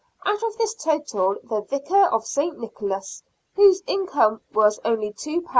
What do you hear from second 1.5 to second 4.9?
vicar of St. Nicholas, whose income was